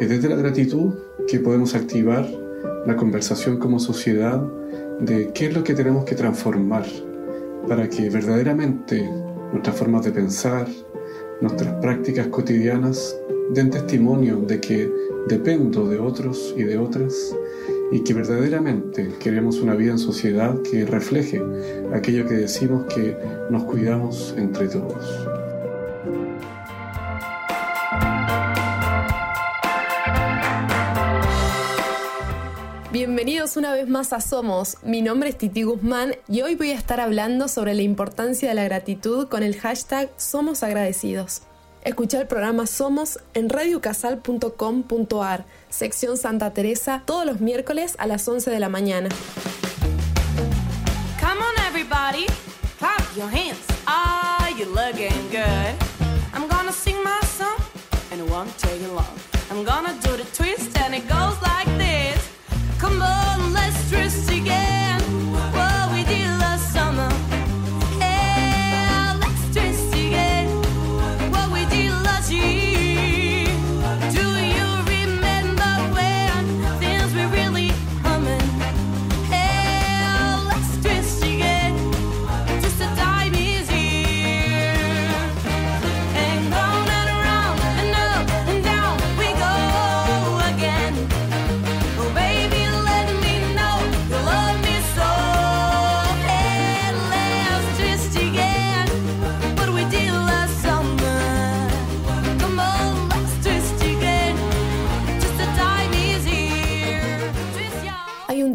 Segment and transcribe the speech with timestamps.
[0.00, 0.94] Es desde la gratitud
[1.28, 2.26] que podemos activar
[2.86, 4.42] la conversación como sociedad
[4.98, 6.86] de qué es lo que tenemos que transformar
[7.68, 9.06] para que verdaderamente
[9.52, 10.66] nuestras formas de pensar,
[11.42, 13.14] nuestras prácticas cotidianas
[13.50, 14.90] den testimonio de que
[15.28, 17.36] dependo de otros y de otras
[17.92, 21.42] y que verdaderamente queremos una vida en sociedad que refleje
[21.92, 23.14] aquello que decimos que
[23.50, 25.39] nos cuidamos entre todos.
[33.00, 34.76] Bienvenidos una vez más a Somos.
[34.82, 38.54] Mi nombre es Titi Guzmán y hoy voy a estar hablando sobre la importancia de
[38.54, 41.40] la gratitud con el hashtag Somos Agradecidos.
[41.82, 48.50] Escucha el programa Somos en radiocasal.com.ar, sección Santa Teresa, todos los miércoles a las 11
[48.50, 49.08] de la mañana.
[51.18, 52.26] Come on everybody,
[52.78, 53.64] clap your hands.
[53.86, 55.74] Are you looking good?
[56.34, 57.56] I'm gonna sing my song
[58.12, 59.06] and it won't take long.
[59.50, 61.89] I'm gonna do the twist and it goes like this.
[62.80, 64.89] Come on, let's dress again.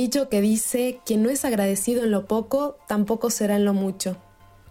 [0.00, 4.16] Dicho que dice, quien no es agradecido en lo poco, tampoco será en lo mucho.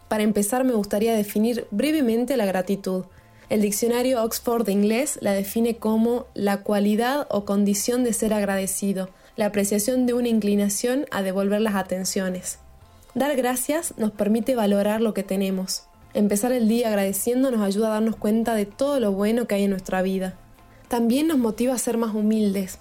[0.07, 3.05] Para empezar, me gustaría definir brevemente la gratitud.
[3.49, 9.09] El diccionario Oxford de inglés la define como la cualidad o condición de ser agradecido,
[9.35, 12.59] la apreciación de una inclinación a devolver las atenciones.
[13.15, 15.83] Dar gracias nos permite valorar lo que tenemos.
[16.13, 19.63] Empezar el día agradeciendo nos ayuda a darnos cuenta de todo lo bueno que hay
[19.63, 20.37] en nuestra vida.
[20.87, 22.79] También nos motiva a ser más humildes.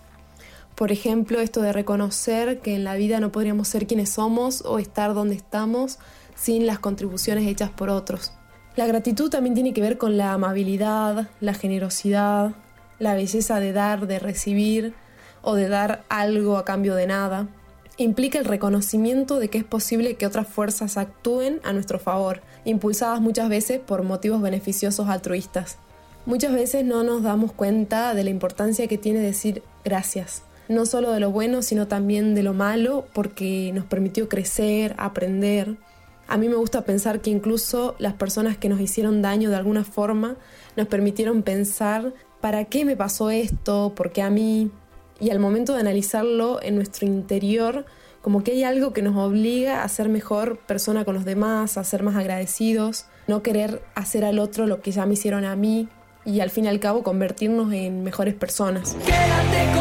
[0.79, 4.79] Por ejemplo, esto de reconocer que en la vida no podríamos ser quienes somos o
[4.79, 5.99] estar donde estamos
[6.37, 8.33] sin las contribuciones hechas por otros.
[8.77, 12.53] La gratitud también tiene que ver con la amabilidad, la generosidad,
[13.01, 14.95] la belleza de dar, de recibir
[15.43, 17.49] o de dar algo a cambio de nada.
[17.97, 23.21] Implica el reconocimiento de que es posible que otras fuerzas actúen a nuestro favor, impulsadas
[23.21, 25.77] muchas veces por motivos beneficiosos altruistas.
[26.25, 31.13] Muchas veces no nos damos cuenta de la importancia que tiene decir gracias, no solo
[31.13, 35.77] de lo bueno, sino también de lo malo, porque nos permitió crecer, aprender.
[36.27, 39.85] A mí me gusta pensar que incluso las personas que nos hicieron daño de alguna
[39.85, 40.37] forma
[40.77, 43.93] nos permitieron pensar, ¿para qué me pasó esto?
[43.97, 44.71] ¿Por qué a mí?
[45.21, 47.87] Y al momento de analizarlo en nuestro interior,
[48.21, 51.85] como que hay algo que nos obliga a ser mejor persona con los demás, a
[51.85, 55.89] ser más agradecidos, no querer hacer al otro lo que ya me hicieron a mí
[56.25, 58.97] y al fin y al cabo convertirnos en mejores personas.
[59.07, 59.78] Quédate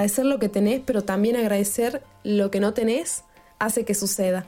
[0.00, 3.24] Agradecer lo que tenés, pero también agradecer lo que no tenés,
[3.58, 4.46] hace que suceda.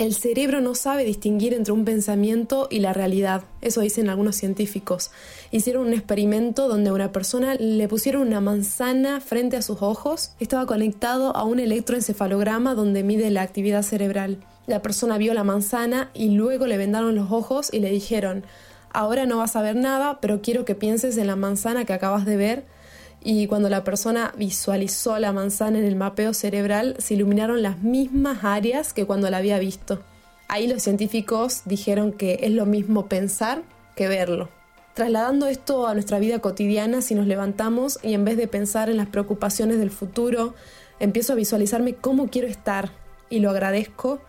[0.00, 5.12] El cerebro no sabe distinguir entre un pensamiento y la realidad, eso dicen algunos científicos.
[5.52, 10.32] Hicieron un experimento donde a una persona le pusieron una manzana frente a sus ojos,
[10.40, 14.38] estaba conectado a un electroencefalograma donde mide la actividad cerebral.
[14.66, 18.42] La persona vio la manzana y luego le vendaron los ojos y le dijeron,
[18.90, 22.26] ahora no vas a ver nada, pero quiero que pienses en la manzana que acabas
[22.26, 22.77] de ver
[23.22, 28.44] y cuando la persona visualizó la manzana en el mapeo cerebral, se iluminaron las mismas
[28.44, 30.00] áreas que cuando la había visto.
[30.48, 33.62] Ahí los científicos dijeron que es lo mismo pensar
[33.96, 34.48] que verlo.
[34.94, 38.96] Trasladando esto a nuestra vida cotidiana, si nos levantamos y en vez de pensar en
[38.96, 40.54] las preocupaciones del futuro,
[41.00, 42.90] empiezo a visualizarme cómo quiero estar
[43.30, 44.20] y lo agradezco,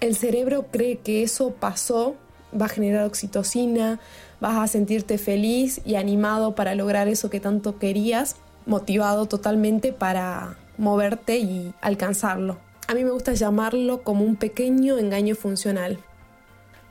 [0.00, 2.16] el cerebro cree que eso pasó,
[2.58, 4.00] va a generar oxitocina,
[4.40, 8.36] vas a sentirte feliz y animado para lograr eso que tanto querías,
[8.66, 12.58] motivado totalmente para moverte y alcanzarlo.
[12.86, 15.98] A mí me gusta llamarlo como un pequeño engaño funcional.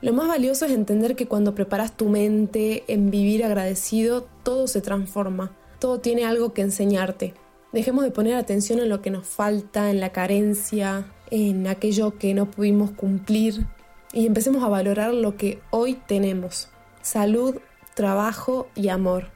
[0.00, 4.80] Lo más valioso es entender que cuando preparas tu mente en vivir agradecido, todo se
[4.80, 7.34] transforma, todo tiene algo que enseñarte.
[7.72, 12.32] Dejemos de poner atención en lo que nos falta, en la carencia, en aquello que
[12.32, 13.66] no pudimos cumplir
[14.12, 16.68] y empecemos a valorar lo que hoy tenemos.
[17.10, 17.54] Salud,
[17.94, 19.28] trabajo y amor.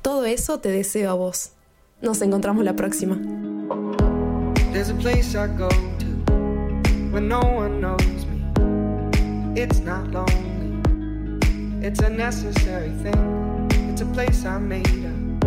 [0.00, 1.54] Todo eso te deseo a vos.
[2.00, 3.18] Nos encontramos la próxima.
[4.72, 6.06] There's a place I go to
[7.10, 9.60] when no one knows me.
[9.60, 10.78] It's not lonely,
[11.84, 13.66] it's a necessary thing.
[13.90, 15.44] It's a place I made up.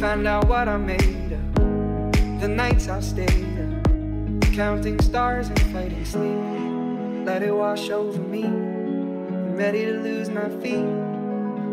[0.00, 2.40] Find out what I made of.
[2.40, 7.26] The nights I've stayed up, counting stars and fighting sleep.
[7.26, 8.44] Let it wash over me.
[8.44, 11.01] I'm ready to lose my feet.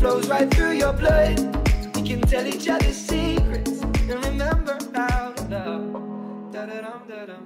[0.00, 1.38] flows right through your blood.
[1.94, 6.52] We can tell each other secrets and remember how to love.
[6.52, 7.39] Da-da-dum, da-dum.